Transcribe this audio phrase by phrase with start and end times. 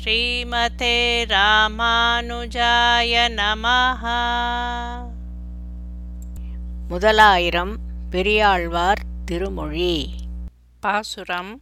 [0.00, 4.02] ஸ்ரீமதே ராமானுஜாய நமஹ.
[6.88, 7.76] முதலாயிரம்
[8.10, 10.10] பெரியாழ்வார் திருமொழி.
[10.80, 11.60] பாசுரம்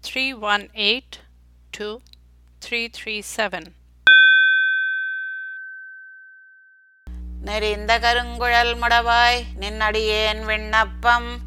[0.00, 1.18] three one eight
[1.70, 1.98] two
[2.68, 3.66] three three seven
[7.44, 11.38] நெறிந்த கருங்குழல் மடவாய் நின்னடியேன் விண்ணப்பம்.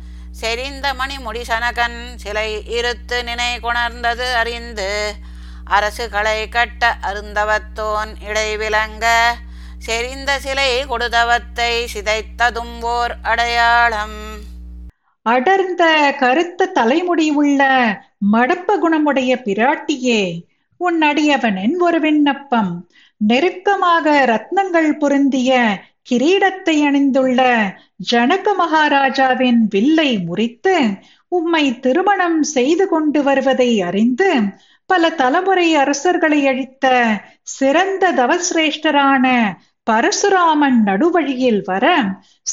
[0.41, 5.15] செறிந்த மணி முடிசனகன் சிலை இருத்து நினை கொணர்ந்தது அறிந்து.
[5.69, 9.05] அரசுகளை கட்ட அருந்தவத்தோன் இடைவிலங்க
[9.79, 14.19] செறிந்த சிலை கொடுதவத்தை சிதைத்ததும் ஓர் அடையாளம்.
[15.25, 15.83] அடர்ந்த
[16.19, 17.61] கருத்த தலைமுடி உள்ள
[18.33, 20.21] மடப்ப குணமுடைய பிராட்டியே
[20.77, 22.71] உன் அடியவனின் ஒரு விண்ணப்பம்.
[23.17, 27.41] நெருக்கமாக ரத்னங்கள் பொருந்திய கிரீடத்தை அணிந்துள்ள
[28.11, 30.75] ஜனக மகாராஜாவின் வில்லை முறித்து
[31.27, 34.29] உம்மை திருமணம் செய்து கொண்டு வருவதை அறிந்து
[34.85, 39.55] பல தலைமுறை அரசர்களை அழித்த சிறந்த தவசிரேஷ்டரான
[39.91, 42.03] பரசுராமன் நடுவழியில் வர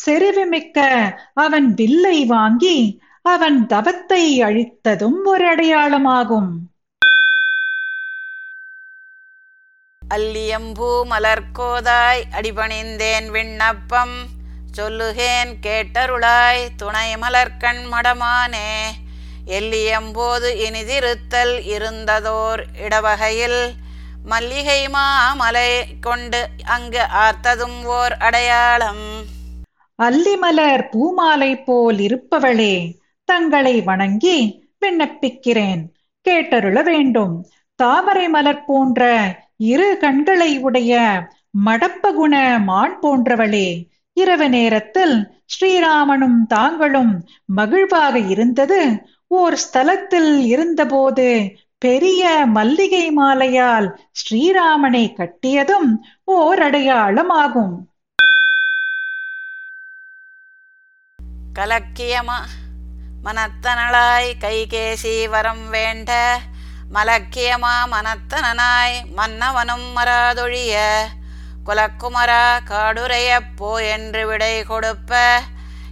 [0.06, 6.50] செருவிமிக்க அவன் வில்லை வாங்கி அவன் தவத்தை அழித்ததும் ஒரு அடையாளமாகும்.
[10.14, 14.26] அல்லியம்பூ மலர்கோதாய் அடிபணிந்தேன் விண்ணப்பம்.
[14.72, 18.86] சொல்லுகேன் கேட்டருளாய் துணை மலர்கண் மடமானே.
[19.50, 23.60] எல்லியம்போது இனிதிருத்தல் இருந்ததோர் இடவகையில்
[24.24, 25.70] மல்லிகை மாமலை
[26.00, 29.04] கொண்டு அங்கு ஆர்த்ததும் ஓர் அடையாளம்.
[30.02, 32.74] அல்லிமலர் பூமாலை போல் இருப்பவளே
[33.24, 34.38] தங்களை வணங்கி
[34.80, 35.82] விண்ணப்பிக்கிறேன்.
[36.26, 37.34] கேட்டருள வேண்டும்.
[37.74, 39.02] தாமரை மலர் போன்ற
[39.56, 41.22] இரு கண்களை உடைய
[41.66, 43.68] மடப்பகுண மான் போன்றவளே
[44.12, 45.14] இரவு நேரத்தில்
[45.46, 47.12] ஸ்ரீராமனும் தாங்களும்
[47.56, 48.80] மகிழ்வாக இருந்தது
[49.32, 51.26] ஓர் ஸ்தலத்தில் இருந்தபோது
[51.78, 55.90] பெரிய மல்லிகை மாலையால் ஸ்ரீராமனை கட்டியதும்
[56.24, 57.76] ஓர் அடையாளமாகும்.
[61.54, 62.38] கலக்கியமா?
[63.24, 66.40] மனத்தனளாய் கைகேசி வரம் வேண்ட
[66.94, 67.74] மலக்கியமா?
[67.90, 70.74] மனத்தனாய் மன்னவனும் மராதொழிய
[71.66, 75.40] குலக்குமரா காடுரைய போ என்று விடை கொடுப்ப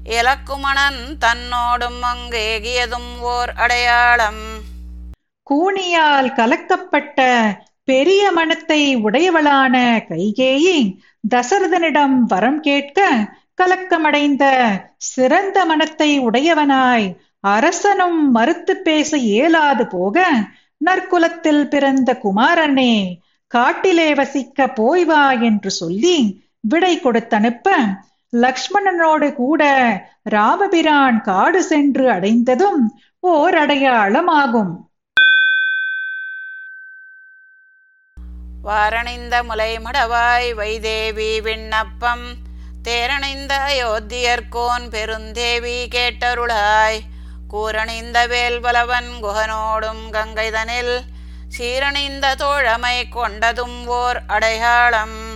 [0.09, 2.43] இலக்குமணன் தன்னோடும் அங்கு
[3.21, 4.45] ஓர் அடையாளம்.
[5.47, 7.27] கூனியால் கலக்கப்பட்ட
[7.85, 9.77] பெரிய மனத்தை உடையவளான
[10.09, 10.79] கைகேயி
[11.31, 13.01] தசரதனிடம் வரம் கேட்க
[13.55, 14.45] கலக்கமடைந்த
[14.97, 17.09] சிறந்த மனத்தை உடையவனாய்
[17.41, 20.27] அரசனும் மறுத்து பேச இயலாது போக
[20.85, 22.93] நற்குலத்தில் பிறந்த குமாரனே
[23.47, 26.17] காட்டிலே வசிக்க போய் வா என்று சொல்லி
[26.61, 27.69] விடை கொடுத்தனுப்ப
[28.37, 29.63] லக்ஷ்மணனோடு கூட
[30.23, 34.77] ராமபிரான் காடு சென்று அடைந்ததும் ஓர் அடையாளமாகும்.
[38.65, 42.37] வாரணிந்த முலைமுடவாய் வைதேவி விண்ணப்பம்.
[42.89, 46.99] தேரணிந்த அயோத்தியர்கோன் பெருந்தேவி கேட்டருளாய்.
[47.53, 51.01] கூரணிந்த வேல்வலவன் குகனோடும் கங்கைதனில்.
[51.59, 55.28] சீரணிந்த தோழமை கொண்டதும் ஓர் அடையாளம்.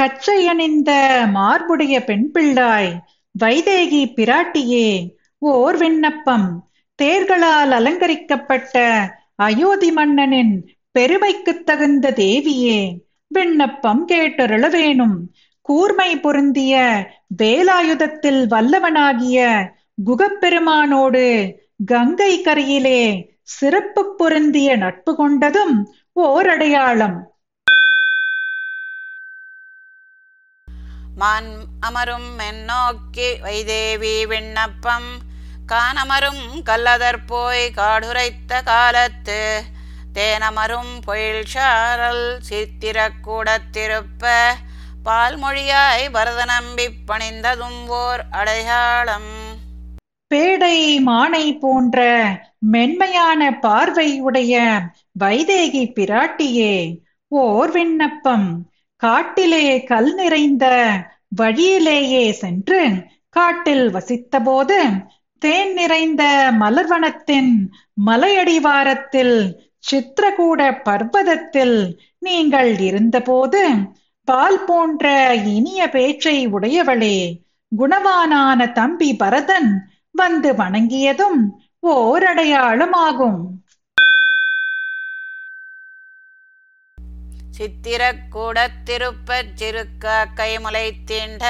[0.00, 2.98] கச்சையணிந்த மார்புடைய பெண் பிள்ளாய்
[3.44, 6.68] வைதேகி பிராட்டியே ஓர் விண்ணப்பம்.
[6.94, 12.96] தேர்களால் அலங்கரிக்கப்பட்ட அயோத்தி மன்னனின் பெருமைக்குத் தகுந்த தேவியே
[13.26, 15.32] விண்ணப்பம் கேட்டருள வேணும்.
[15.60, 17.06] கூர்மை பொருந்திய
[17.42, 19.68] வேலாயுதத்தில் வல்லவனாகிய
[20.06, 21.52] குகப்பெருமானோடு
[21.86, 27.29] கங்கை கரையிலே சிறப்பு பொருந்திய நட்பு கொண்டதும் ஓர் அடையாளம்.
[31.20, 35.08] மான் அமரும் மென்னோக்கி வைதேவி விண்ணப்பம்.
[35.72, 39.62] கானமரும் கல்லதற் போய் காடுரைத்த காலத்து.
[40.14, 44.32] தேனமரும் பொயில் சாரல் சித்திரக்கூடத்திருப்ப
[45.04, 49.30] பால்மொழியாய் பரதநம்பி பணிந்ததும் ஓர் அடையாளம்.
[50.34, 51.98] பேடை மானை போன்ற
[52.58, 54.80] மென்மையான பார்வை உடைய
[55.20, 56.96] வைதேகி பிராட்டியே
[57.28, 58.69] ஓர் விண்ணப்பம்.
[59.02, 60.66] காட்டிலே கல் நிறைந்த
[61.32, 62.80] வழியிலேயே சென்று
[63.36, 64.78] காட்டில் வசித்தபோது
[65.42, 66.22] தேன் நிறைந்த
[66.58, 67.52] மலர்வனத்தின்
[68.06, 69.36] மலையடிவாரத்தில்
[69.84, 71.78] சித்திரகூட பர்வதத்தில்
[72.22, 73.62] நீங்கள் இருந்தபோது
[74.28, 75.06] பால் போன்ற
[75.52, 77.16] இனிய பேச்சை உடையவளே
[77.72, 79.70] குணவானான தம்பி பரதன்
[80.14, 81.40] வந்து வணங்கியதும்
[81.92, 83.40] ஓரடையாளமாகும்
[87.60, 90.26] சித்திரக்கூடத் திருப்பச் சிறுக்க
[91.04, 91.44] தீண்ட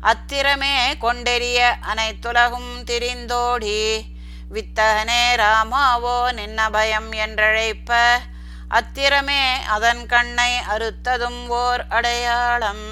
[0.00, 3.98] அத்திரமே கொண்டெறிய அனைத்துலகும் திரிந்தோடி.
[4.54, 7.92] வித்தகனே ராமாவோ நின்ன பயம் என்றழைப்ப
[8.68, 12.86] அத்திரமே அதன் கண்ணை அறுத்ததும் ஓர் அடையாளம்.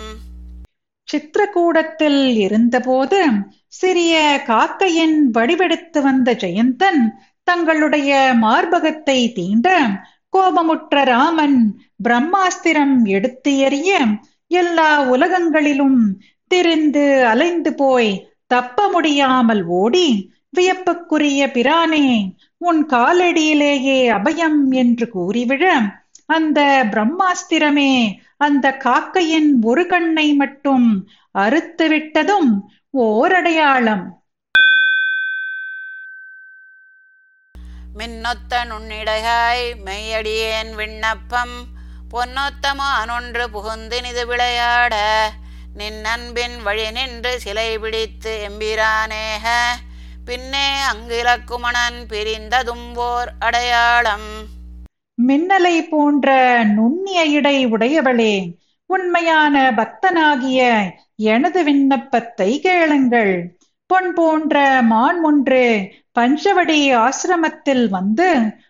[1.09, 3.23] சித்திரக்கூடத்தில் இருந்தபோது
[3.67, 7.03] சிறிய காக்கையின் வடிவெடுத்து வந்த ஜெயந்தன்
[7.43, 9.69] தங்களுடைய மார்பகத்தை தீண்ட
[10.39, 11.59] கோபமுற்ற ராமன்
[12.09, 13.99] பிரம்மாஸ்திரம் எடுத்து எறிய
[14.47, 16.01] எல்லா உலகங்களிலும்
[16.47, 25.65] திரிந்து அலைந்து போய் தப்ப முடியாமல் ஓடி வியப்புக்குரிய பிரானே உன் காலடியிலேயே அபயம் என்று கூறிவிட
[26.27, 30.87] அந்த பிரம்மாஸ்திரமே அந்த காக்கையின் ஒரு கண்ணை மட்டும்
[31.31, 32.51] அறுத்து விட்டதும்
[32.91, 34.24] ஓரடையாளம்.
[37.99, 41.55] மின்னொத்த நுண்ணிடையாய் மெய்யடியேன் விண்ணப்பம்.
[42.11, 44.95] பொன்னொத்தமானொன்று புகுந்தினிது விளையாட
[45.75, 49.47] நின் அன்பின் வழி நின்று சிலை பிடித்து எம்பிரானேக.
[50.25, 54.29] பின்னே அங்கிலக்குமணன் பிரிந்ததும் ஓர் அடையாளம்.
[55.29, 58.57] மின்னலை போன்ற நுண்ணிய இடை உடையவளே
[58.87, 63.59] உண்மையான பக்தனாகிய எனது விண்ணப்பத்தை கேளுங்கள்.
[63.87, 65.65] பொன் போன்ற மான் ஒன்று
[66.19, 68.29] பஞ்சவடி ஆசிரமத்தில் வந்து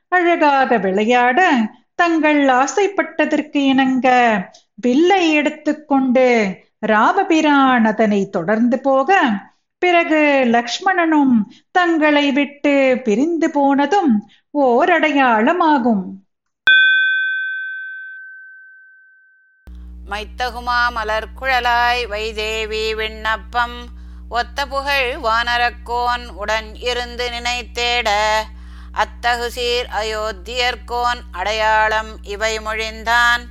[0.09, 1.41] அழகாக விளையாட
[1.95, 4.09] தங்கள் ஆசைப்பட்டதற்கு இணங்க
[4.75, 6.27] வில்லை எடுத்துக்கொண்டு
[6.81, 9.19] ராமபிரான் அதனை தொடர்ந்து போக
[9.79, 11.35] பிறகு லக்ஷ்மணனும்
[11.71, 14.13] தங்களை விட்டு பிரிந்து போனதும்
[14.59, 16.05] ஓரடையாளமாகும்.
[20.11, 23.79] மைத்தகுமா மலர் குழலாய் வைதேவி விண்ணப்பம்.
[24.29, 28.09] ஒத்த புகழ் வானரக்கோன் உடன் இருந்து நினைத்தேட
[28.93, 33.43] அத்தகு சீர் அயோத்தியர்கோன் அடையாளம் இவை மொழிந்தான்.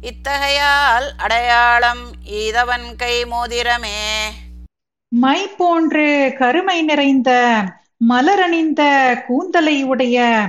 [0.00, 4.02] இத்தகையால் அடையாளம் ஈதவன் கை மோதிரமே.
[5.08, 7.62] மை போன்று கருமை நிறைந்த
[8.08, 10.40] மலரணிந்த கூந்தலை உடைய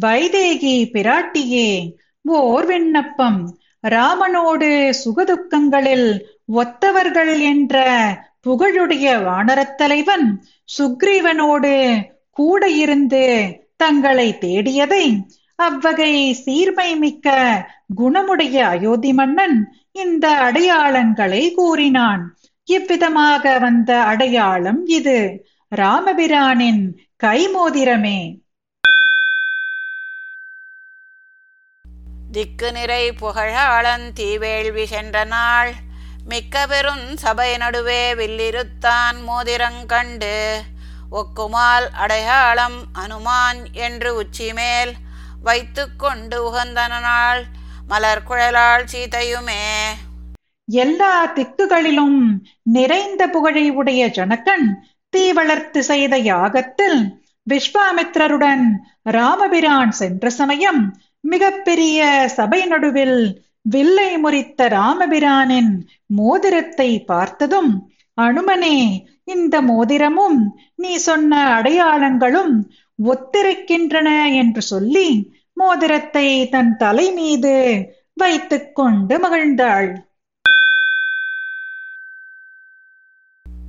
[0.00, 6.20] வைதேகி பிராட்டியே ஓர் விண்ணப்பம் ராமனோடு சுகதுக்கங்களில்
[6.52, 7.84] ஒத்தவர்கள் என்ற
[8.46, 10.44] புகழுடைய வானரத் தலைவன்
[10.78, 13.24] சுக்ரீவனோடு கூட இருந்து
[13.76, 15.26] தங்களை தேடியதை
[15.56, 17.30] அவ்வகை சீர்மை மிக்க
[17.96, 22.38] குணமுடைய அயோத்தி மன்னன் இந்த அடையாளங்களை கூறினான்.
[22.64, 25.46] இவ்விதமாக வந்த அடையாளம் இது.
[25.68, 28.38] ராமபிரானின் கைமோதிரமே.
[32.32, 35.72] திக்கு நிறை புகழாளன் தீவேள்வி சென்ற நாள்.
[36.24, 40.60] மிக்க பெரும் சபை நடுவே வில்லிருத்தான் மோதிரங்கண்டு
[41.12, 44.92] ஒக்குமால் அடையாளம் அனுமான் என்று உச்சிமேல்
[45.42, 47.44] வைத்து கொண்டு உகந்தன நாள்
[47.88, 49.86] மலர் குழலாள் சீதையுமே.
[50.64, 54.66] எல்லா திக்குகளிலும் நிறைந்த புகழை உடைய ஜனகன்
[55.08, 57.18] தீ வளர்த்து செய்த யாகத்தில்
[57.50, 58.66] விஸ்வாமித்ரருடன்
[59.02, 70.38] ராமபிரான் சென்ற சமயம் மிகப்பெரிய சபை நடுவில் வில்லை முறித்த ராமபிரானின் மோதிரத்தை பார்த்ததும் அனுமனே இந்த மோதிரமும்
[70.74, 72.54] நீ சொன்ன அடையாளங்களும்
[73.04, 77.54] ஒத்திருக்கின்றன என்று சொல்லி மோதிரத்தை தன் தலை மீது
[78.14, 79.94] வைத்துக் கொண்டு மகிழ்ந்தாள்.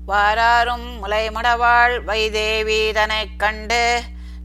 [0.07, 4.01] வாராரும் முலைமடவாள் வைதேவி தனைக் கண்டு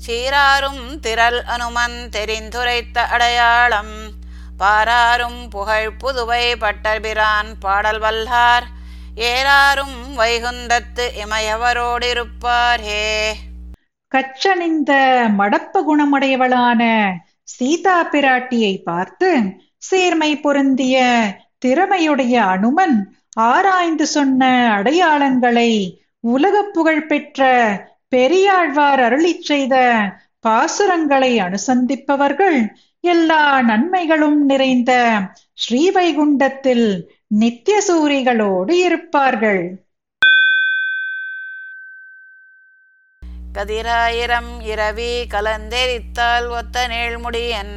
[0.06, 4.15] சீராரும் திரள் அனுமன் தெரிந்துரைத்த அடையாளம்
[4.58, 8.66] பாராரும் புகழ் புதுவை பட்டபிரான் பாடல் வல்லார்.
[9.26, 13.04] ஏராரும் வைகுந்தத்து இமையவரோடிருப்பாரே.
[14.12, 14.92] கச்சணிந்த
[15.38, 16.82] மடப்ப குணமுடையவளான
[17.44, 19.30] சீதா பிராட்டியை பார்த்து
[19.78, 20.96] சீர்மை பொருந்திய
[21.64, 22.96] திறமையுடைய அனுமன்
[23.46, 24.42] ஆராய்ந்து சொன்ன
[24.76, 25.70] அடையாளங்களை
[26.24, 27.40] உலகப் புகழ் பெற்ற
[28.08, 29.74] பெரியாழ்வார் அருளிச் செய்த
[30.44, 32.58] பாசுரங்களை அனுசந்திப்பவர்கள்
[33.06, 34.92] எல்லா நன்மைகளும் நிறைந்த
[35.54, 36.86] ஸ்ரீவைகுண்டத்தில்
[37.26, 39.62] நித்திய சூரிகளோடு இருப்பார்கள்.
[43.54, 47.76] கதிராயிரம் இரவி கலந்தெரித்தால் ஒத்த நேழ்முடியன்.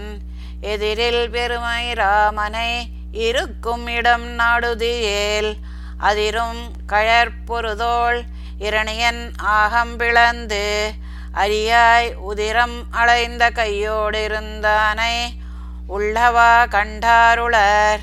[0.62, 5.52] எதிரில் பெருமை ராமனை இருக்கும் இடம் நாடுதியேல்.
[5.98, 8.22] அதிரும் கழற்பொருதோள்
[8.60, 10.92] இரணியன் ஆகம் பிளந்து
[11.34, 15.16] அரியாய் உதிரம் அலைந்த கையோடிருந்தானை
[15.90, 18.00] உள்ளவா கண்டாருளர்.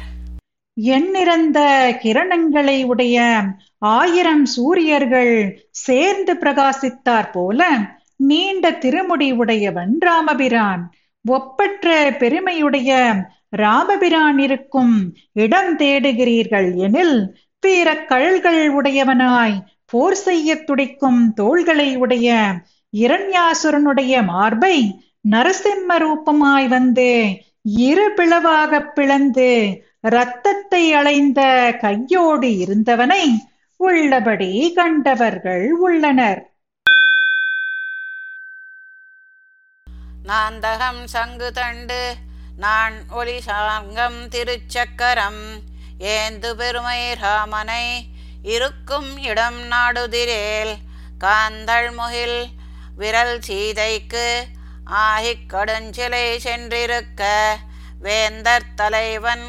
[0.75, 1.59] எண்ணிறந்த
[2.02, 3.42] கிரணங்களை உடைய
[3.78, 7.68] ஆயிரம் சூரியர்கள் சேர்ந்து பிரகாசித்தார் போல
[8.16, 10.92] நீண்ட திருமுடி உடையவன் ராமபிரான்.
[11.25, 13.14] ஒப்பற்ற பெருமையுடைய
[13.49, 22.54] ராமபிரான் இருக்கும் இடம் தேடுகிறீர்கள் எனில் வீரக் கழல்கள் உடையவனாய் போர் செய்ய துடிக்கும் தோள்களை உடைய
[23.00, 24.76] இரண்யாசுரனுடைய மார்பை
[25.31, 27.09] நரசிம்ம ரூபமாய் வந்து
[27.85, 29.49] இரு பிளவாக பிளந்து
[30.00, 31.41] இரத்தத்தை அலைந்த
[31.81, 33.25] கையோடு இருந்தவனை
[33.81, 36.43] உள்ளபடி கண்டவர்கள் உள்ளனர்.
[40.26, 42.00] நாந்தகம் சங்கு தண்டு
[42.59, 45.43] நான் ஒளி சாங்கம் திருச்சக்கரம்
[46.12, 47.85] ஏந்து பெருமை ராமனை
[48.43, 50.75] இருக்கும் இடம் நாடுதிரேல்
[51.19, 52.41] காந்தள் முகில்
[52.97, 54.26] விரல் சீதைக்கு
[55.07, 57.23] ஆகிக் கடுஞ்சிலை சென்றிருக்க
[58.00, 59.47] வேந்தர் தலைவன்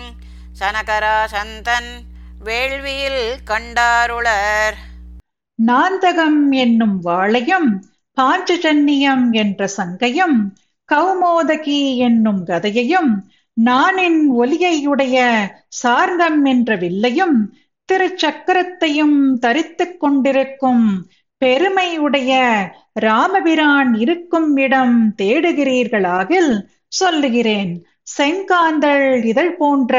[0.60, 1.90] சனகராசந்தன்
[2.46, 4.78] வேள்வியில் கண்டாருளர்.
[5.68, 7.70] நாந்தகம் என்னும் வாளையும்
[8.18, 10.38] பாஞ்சஜன்யம் என்ற சங்கையும்
[10.94, 13.12] கௌமோதகி என்னும் கதையையும்
[13.66, 15.18] நானின் ஒலியையுடைய
[15.84, 17.38] சார்ந்தம் என்ற வில்லையும்
[17.90, 20.86] திருச்சக்கரத்தையும் தரித்துக் கொண்டிருக்கும்
[21.38, 22.32] பெருமையுடைய
[22.94, 26.52] ராமபிரான் இருக்கும் இடம் தேடுகிறீர்களாகில்
[26.88, 27.86] சொல்லுகிறேன்.
[28.18, 29.96] செங்காந்தள் இதழ் போன்ற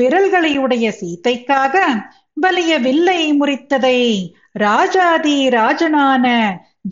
[0.00, 1.76] விரல்களையுடைய சீத்தைக்காக
[2.40, 4.00] வலிய வில்லை முறித்ததை
[4.52, 6.26] ராஜாதி ராஜனான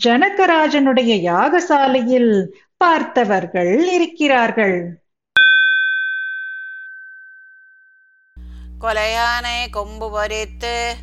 [0.05, 2.33] ஜனகராஜனுடைய யாகசாலையில்
[2.77, 4.79] பார்த்தவர்கள் இருக்கிறார்கள்.
[8.81, 10.95] கொலையானை கொம்பு பறித்து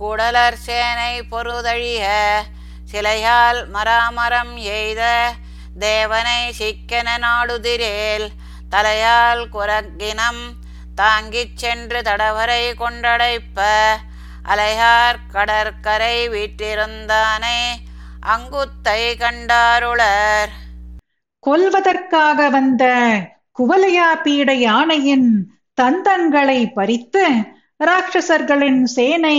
[0.00, 2.04] குடலர் சேனை பொருதழிய
[2.92, 5.32] சிலையால் மராமரம் எய்த
[5.78, 8.26] தேவனை சிக்கன நாடுதிரேல்
[8.70, 10.42] தலையால் குரக்கினம்
[10.94, 13.60] தாங்கிச் சென்று தடவரை கொண்டடைப்ப
[14.44, 17.58] அலையார் கடற்கரை வீட்டிருந்தானே
[18.26, 20.52] அங்குத்தை கண்டாருளர்.
[21.38, 22.84] கொல்வதற்காக வந்த
[23.58, 25.28] குவலையா பீட யானையின்
[25.82, 27.24] தந்தங்களை பறித்து
[27.80, 29.38] ராட்சசர்களின் சேனை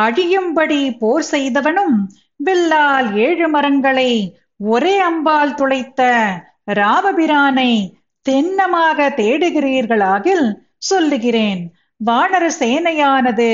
[0.00, 1.96] அழியும்படி போர் செய்தவனும்
[2.36, 4.10] வில்லால் ஏழு மரங்களை
[4.56, 6.00] ஒரே அம்பால் துளைத்த
[6.72, 7.72] ராமபிரானை
[8.26, 10.46] தென்னமாக தேடுகிறீர்களாகில்
[10.78, 11.62] சொல்லுகிறேன்.
[12.06, 13.50] வானர சேனையானது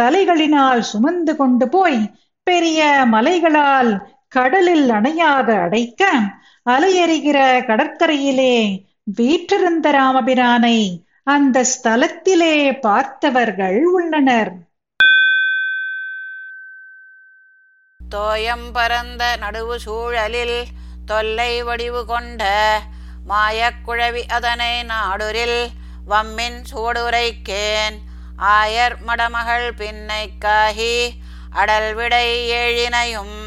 [0.00, 2.00] தலைகளினால் சுமந்து கொண்டு போய்
[2.46, 3.92] பெரிய மலைகளால்
[4.28, 6.10] கடலில் அணையாக அடைக்க
[6.66, 8.54] அலையெறிகிற கடற்கரையிலே
[9.16, 10.78] வீற்றிருந்த ராமபிரானை
[11.32, 14.50] அந்த ஸ்தலத்திலே பார்த்தவர்கள் உள்ளனர்.
[18.00, 20.58] தோயம் பரந்த நடுவு சூழலில்
[21.06, 22.42] தொல்லை வடிவு கொண்ட
[23.28, 25.68] மாயக்குழவி அதனை நாடுரில்
[26.08, 27.98] வம்மின் சூடுரைக்கேன்.
[28.56, 30.94] ஆயர் மடமகள் பின்னைக்காகி
[31.50, 33.38] அடல் விடை ஏழினையும்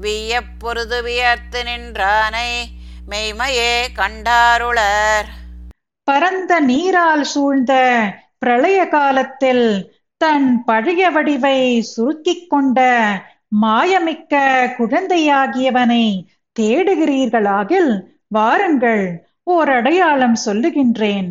[0.00, 2.50] வியப்பொருது வியர்த்து நின்றானை
[3.10, 5.30] மெய்மையே கண்டாருளர்.
[6.04, 7.72] பரந்த நீரால் சூழ்ந்த
[8.38, 9.66] பிரளய காலத்தில்
[10.16, 12.78] தன் பழைய வடிவை சுருக்கிக் கொண்ட
[13.62, 14.40] மாயமிக்க
[14.78, 16.04] குழந்தையாகியவனை
[16.60, 17.92] தேடுகிறீர்களாகில்
[18.28, 19.04] வாருங்கள்
[19.44, 21.30] ஓர் அடையாளம் சொல்லுகின்றேன்.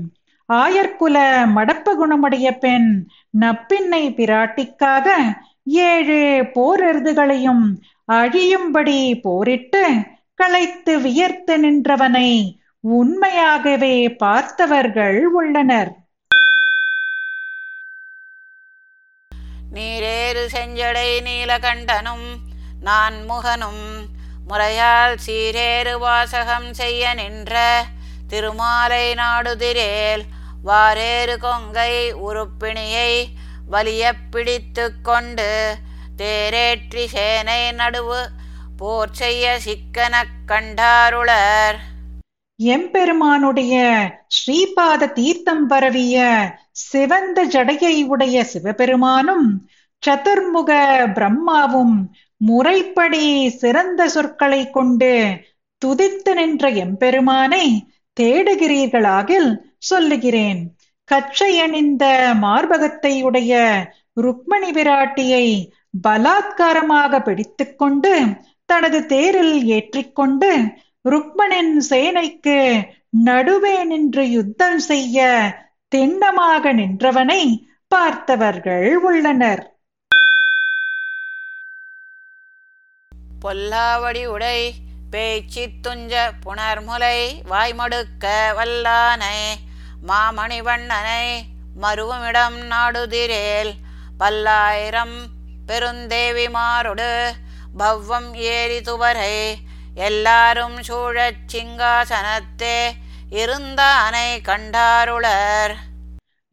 [0.49, 1.17] ஆயர்குல
[1.55, 2.89] மடப்ப குணமுடைய பெண்
[3.39, 5.07] நப்பின்னை பிராட்டிக்காக
[5.63, 6.21] ஏழு
[6.55, 7.65] போரெருதுகளையும்
[8.11, 9.83] அழியும்படி போரிட்டு
[10.33, 12.29] களைத்து வியர்த்து நின்றவனை
[12.83, 15.91] உண்மையாகவே பார்த்தவர்கள் உள்ளனர்.
[19.73, 22.25] நீரேறு செஞ்சடை நீலகண்டனும்
[22.81, 24.09] நான் முகனும்
[24.47, 27.83] முறையால் சீரேறு வாசகம் செய்ய நின்ற
[28.27, 30.23] திருமாலை நாடுதிரேல்
[30.65, 33.13] வாரேறு கொங்கை உருப்பிணியை
[33.69, 35.77] வலிய பிடித்து கொண்டு
[36.17, 38.21] தேரேற்றி சேனை நடுவு
[38.77, 41.90] போர் செய்ய சிக்கனக் கண்டாருளர்.
[42.69, 43.75] எம்பெருமானுடைய
[44.27, 46.25] ஸ்ரீபாத தீர்த்தம் பரவிய
[46.71, 49.47] சிவந்த ஜடையை உடைய சிவபெருமானும்
[50.03, 50.71] சதுர்முக
[51.13, 51.95] பிரம்மாவும்
[52.37, 55.11] முறைப்படி சிறந்த சொற்களை கொண்டு
[55.81, 57.65] துதித்து நின்ற எம்பெருமானை
[58.19, 60.61] தேடுகிறீர்களாகில் சொல்லுகிறேன்.
[61.05, 62.05] கச்சை அணிந்த
[62.41, 63.53] மார்பகத்தை உடைய
[64.21, 65.45] ருக்மணி விராட்டியை
[66.07, 68.13] பலாத்காரமாக பிடித்துக்கொண்டு
[68.65, 70.51] தனது தேரில் ஏற்றிக்கொண்டு
[71.05, 72.57] ருக்மணின் சேனைக்கு
[73.27, 75.19] நடுவே நின்று யுத்தம் செய்ய
[75.91, 77.41] திண்ணமாக நின்றவனை
[77.91, 79.63] பார்த்தவர்கள் உள்ளனர்.
[83.41, 84.57] பொல்லாவடி உடை
[85.11, 87.17] பேச்சு துஞ்ச புனர்முலை
[87.49, 88.25] வாய்மடுக்க
[88.57, 89.37] வல்லானை
[90.07, 91.25] மாமணிவண்ணனை
[91.81, 93.73] மருவமிடம் நாடுதிரேல்
[94.17, 95.17] பல்லாயிரம்
[95.67, 97.09] பெருந்தேவிமாரொடு
[97.77, 99.35] பவ்வம் ஏறி துவரை
[99.95, 102.77] எல்லாரும் சூழச் சிங்காசனத்தே
[103.29, 105.75] இருந்தானை கண்டாருளர்.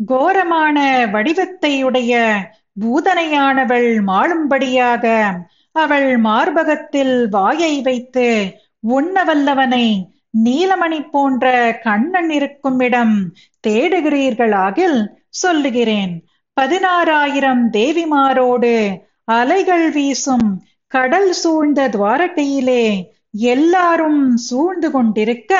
[0.06, 2.36] கோரமான வடிவத்தையுடைய
[2.80, 5.24] பூதனையானவள் மாளும்படியாக
[5.72, 8.54] அவள் மார்பகத்தில் வாயை வைத்து
[8.88, 10.04] உண்ணவல்லவனை
[10.44, 13.32] நீலமணி போன்ற கண்ணன் இருக்கும் இடம்
[13.66, 16.24] தேடுகிறீர்களாகில் சொல்லுகிறேன்.
[16.60, 23.16] பதினாறாயிரம் தேவிமாரோடு அலைகள் வீசும் கடல் சூழ்ந்த துவாரகையிலே
[23.46, 25.54] எல்லாரும் சூழ்ந்து கொண்டிருக்க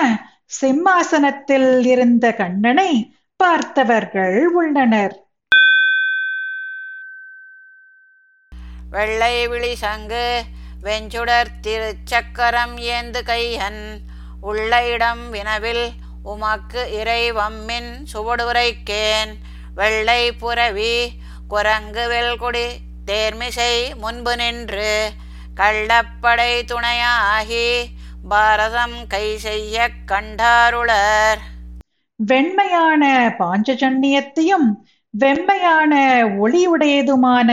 [0.46, 2.92] சிம்மாசனத்தில் இருந்த கண்ணனை
[3.36, 5.16] பார்த்தவர்கள் உள்ளனர்.
[8.90, 10.26] வெள்ளை விழி சங்கு
[10.82, 13.82] வெஞ்சுடர் திருச்சக்கரம் ஏந்து கையன்
[14.40, 15.86] உள்ள இடம் வினவில்
[16.22, 19.32] உமக்கு இறைவம்மின் சுவடுரைக்கேன்
[19.74, 20.94] வெள்ளை புரவி
[21.48, 22.68] குரங்கு வெல்குடி
[23.04, 24.92] தேர்மிசை முன்பு நின்று
[25.58, 27.68] கள்ளப்படை துணையாகி
[28.28, 31.40] பாரதம் கை செய்ய கண்டாருளர்.
[32.16, 33.02] வெண்மையான
[33.38, 34.68] பாஞ்சஜன்யத்தையும்
[35.18, 35.92] வெண்மையான
[36.42, 37.50] ஒளியுடையதுமான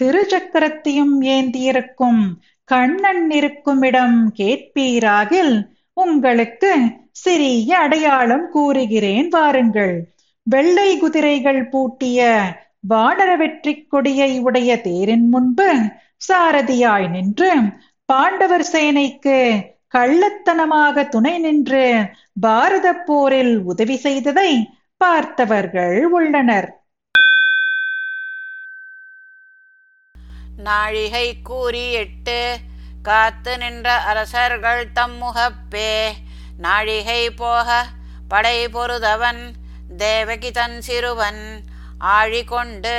[0.00, 2.22] திருச்சக்கரத்தையும் ஏந்தியிருக்கும்
[2.64, 5.54] கண்ணன் இருக்குமிடம் கேட்பீராகில்
[5.92, 6.72] உங்களுக்கு
[7.10, 9.96] சிறிய அடையாளம் கூறுகிறேன் வாருங்கள்.
[10.42, 12.40] வெள்ளை குதிரைகள் பூட்டிய
[12.88, 15.70] வானர வெற்றி கொடியை உடைய தேரின் முன்பு
[16.20, 17.50] சாரதியாய் நின்று
[18.08, 19.36] பாண்டவர் சேனைக்கு
[19.88, 21.84] கள்ளத்தனமாக துணை நின்று
[22.40, 24.50] பாரத போரில் உதவி செய்ததை
[25.00, 26.68] பார்த்தவர்கள் உள்ளனர்.
[30.58, 32.38] நாழிகை கூறி எட்டு
[33.02, 35.92] காத்து நின்ற அரசர்கள் தம்முகப்பே
[36.58, 37.68] நாழிகை போக
[38.28, 39.42] படை பொருதவன்
[39.96, 41.42] தேவகி தன் சிறுவன்
[42.08, 42.96] ஆழிகொண்டு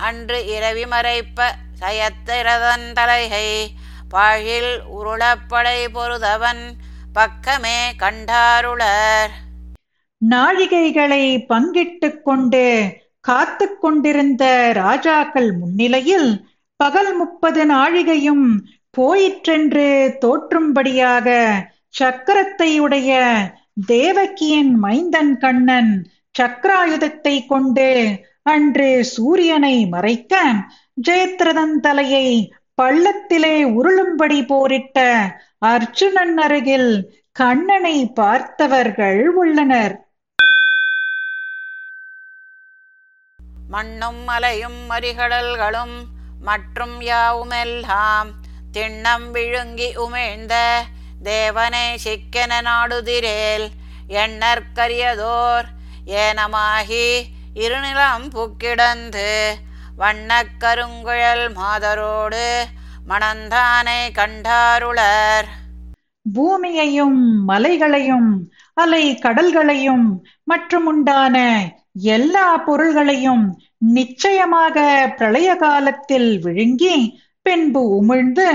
[0.00, 1.38] அன்று இரவி மறைப்ப
[1.80, 3.48] சயத்திரதன் தலைகை
[4.08, 6.62] பாழில் உருளப்படை பொருதவன்
[7.12, 9.32] பக்கமே கண்டாருளர்.
[10.20, 12.64] நாழிகைகளை பங்கிட்டுக் கொண்டு
[13.20, 16.30] காத்து கொண்டிருந்த ராஜாக்கள் முன்னிலையில்
[16.80, 18.46] பகல் முப்பது நாழிகையும்
[18.98, 19.86] போயிற்றென்று
[20.20, 21.28] தோற்றும்படியாக
[21.98, 23.12] சக்கரத்தை உடைய
[23.86, 25.92] தேவகியின் மைந்தன் கண்ணன்
[26.38, 27.88] சக்கராயுதத்தை கொண்டு
[28.48, 30.34] அன்று சூரியனை மறைக்க
[31.08, 32.26] ஜெயத்ரதன் தலையை
[32.82, 34.98] பள்ளத்திலே உருளும்படி போரிட்ட
[35.66, 36.90] அர்ஜுனன் அருகில்
[37.36, 39.94] கண்ணனை பார்த்தவர்கள் உள்ளனர்.
[43.70, 45.96] மண்ணும் மலையும் மறிகடல்களும்
[46.40, 48.30] மற்றும் யாவுமெல்லாம்
[48.72, 50.54] திண்ணம் விழுங்கி உமிழ்ந்த
[51.22, 53.66] தேவனை சிக்கென நாடுதிரேல்
[54.16, 55.68] எண்ணற்கரியதோர்
[56.18, 57.08] ஏனமாகி
[57.60, 59.30] இருநிலம் புக்கிடந்து
[59.96, 60.30] வண்ண
[60.62, 62.44] கருங்குழல் மாதரோடு
[63.08, 65.48] மணந்தானை கண்டாருளர்.
[66.34, 67.18] பூமியையும்
[67.48, 68.30] மலைகளையும்
[68.74, 70.06] அலை கடல்களையும்
[70.44, 71.36] மற்றும் உண்டான
[72.14, 73.44] எல்லா பொருள்களையும்
[73.78, 76.96] நிச்சயமாக பிரளய காலத்தில் விழுங்கி
[77.46, 78.48] பின்பு உமிழ்ந்து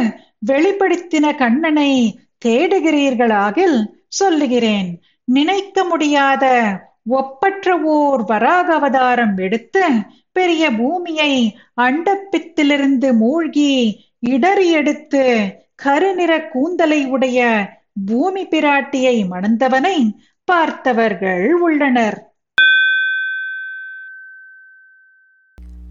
[0.51, 1.91] வெளிப்படுத்தின கண்ணனை
[2.45, 3.77] தேடுகிறீர்களாகில்
[4.19, 4.89] சொல்லுகிறேன்.
[5.27, 6.45] நினைக்க முடியாத
[7.05, 9.83] ஒப்பற்ற ஓர் வராக அவதாரம் எடுத்து
[10.31, 13.71] பெரிய பூமியை அண்டப்பித்திலிருந்து மூழ்கி
[14.19, 15.23] இடறி எடுத்து
[15.75, 17.69] கருநிற கூந்தலை உடைய
[18.05, 19.97] பூமி பிராட்டியை மணந்தவனை
[20.45, 22.19] பார்த்தவர்கள் உள்ளனர்.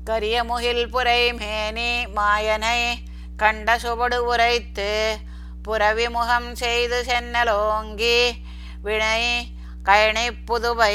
[0.05, 2.81] கரிய முகில் புரை மேனி மாயனை
[3.37, 5.18] கண்ட சுவடு உரைத்து
[5.62, 8.18] புறவி முகம் செய்து சென்னலோங்கி
[8.83, 9.22] வினை
[9.82, 10.94] கயனை புதுவை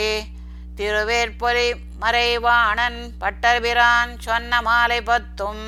[0.75, 1.67] திருவேற்பொலி
[1.99, 5.63] மறைவாணன் பட்டர்பிரான் சொன்ன மாலை பத்தும்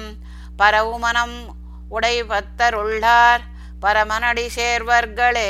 [0.57, 1.37] பரவுமனம்
[1.89, 3.43] உடை பத்தருள்ளார்
[3.81, 5.49] பரமனடி சேர்வர்களே.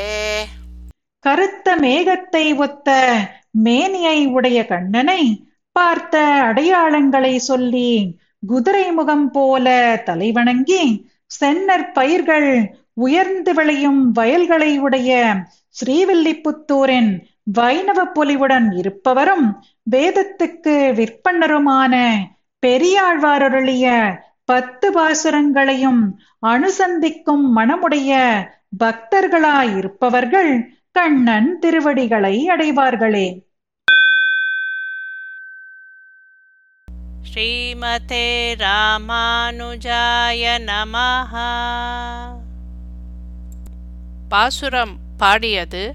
[1.24, 2.88] கருத்த மேகத்தை ஒத்த
[3.50, 5.22] மேனியை உடைய கண்ணனை
[5.72, 7.90] பார்த்த அடையாளங்களை சொல்லி
[8.48, 9.66] குதிரை முகம் போல
[10.06, 10.82] தலைவணங்கி
[11.40, 12.50] சென்னர் பயிர்கள்
[12.94, 15.10] உயர்ந்து விளையும் வயல்களை உடைய
[15.76, 22.16] ஸ்ரீவில்லிபுத்தூரின் வைணவ பொலிவுடன் இருப்பவரும் வேதத்துக்கு விற்பன்னருமான
[22.66, 28.42] பெரியாழ்வாரருளிய பத்து பாசுரங்களையும் அனுசந்திக்கும் மனமுடைய
[28.84, 33.48] பக்தர்களாயிருப்பவர்கள் கண்ணன் திருவடிகளை அடைவார்களே.
[37.34, 41.34] ஸ்ரீமதே ராமானுஜாய நமஹ.
[44.28, 45.94] பாசுரம் பாடியது